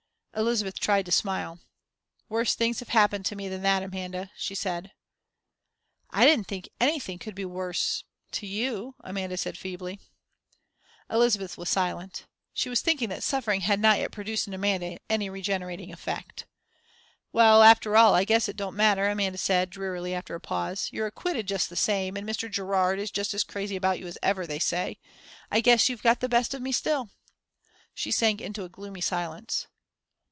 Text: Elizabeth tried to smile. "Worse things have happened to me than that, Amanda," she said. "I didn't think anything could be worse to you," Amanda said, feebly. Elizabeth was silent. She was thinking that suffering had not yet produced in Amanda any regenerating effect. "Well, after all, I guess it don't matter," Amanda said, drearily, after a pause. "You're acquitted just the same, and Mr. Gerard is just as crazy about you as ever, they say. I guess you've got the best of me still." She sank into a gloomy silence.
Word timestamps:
Elizabeth 0.33 0.79
tried 0.79 1.05
to 1.05 1.11
smile. 1.11 1.59
"Worse 2.29 2.55
things 2.55 2.79
have 2.79 2.87
happened 2.89 3.25
to 3.25 3.35
me 3.35 3.49
than 3.49 3.61
that, 3.63 3.83
Amanda," 3.83 4.31
she 4.37 4.55
said. 4.55 4.93
"I 6.09 6.25
didn't 6.25 6.47
think 6.47 6.69
anything 6.79 7.19
could 7.19 7.35
be 7.35 7.43
worse 7.43 8.05
to 8.31 8.47
you," 8.47 8.95
Amanda 9.01 9.35
said, 9.35 9.57
feebly. 9.57 9.99
Elizabeth 11.09 11.57
was 11.57 11.67
silent. 11.67 12.27
She 12.53 12.69
was 12.69 12.79
thinking 12.79 13.09
that 13.09 13.23
suffering 13.23 13.59
had 13.61 13.81
not 13.81 13.99
yet 13.99 14.13
produced 14.13 14.47
in 14.47 14.53
Amanda 14.53 14.99
any 15.09 15.29
regenerating 15.29 15.91
effect. 15.91 16.47
"Well, 17.33 17.61
after 17.61 17.97
all, 17.97 18.15
I 18.15 18.23
guess 18.23 18.47
it 18.47 18.55
don't 18.55 18.73
matter," 18.73 19.09
Amanda 19.09 19.37
said, 19.37 19.69
drearily, 19.69 20.13
after 20.15 20.33
a 20.33 20.39
pause. 20.39 20.87
"You're 20.93 21.07
acquitted 21.07 21.45
just 21.45 21.69
the 21.69 21.75
same, 21.75 22.15
and 22.15 22.25
Mr. 22.27 22.49
Gerard 22.49 22.99
is 22.99 23.11
just 23.11 23.33
as 23.33 23.43
crazy 23.43 23.75
about 23.75 23.99
you 23.99 24.07
as 24.07 24.17
ever, 24.23 24.47
they 24.47 24.59
say. 24.59 24.97
I 25.51 25.59
guess 25.59 25.89
you've 25.89 26.01
got 26.01 26.21
the 26.21 26.29
best 26.29 26.53
of 26.53 26.61
me 26.61 26.71
still." 26.71 27.09
She 27.93 28.11
sank 28.11 28.39
into 28.39 28.63
a 28.63 28.69
gloomy 28.69 29.01
silence. 29.01 29.67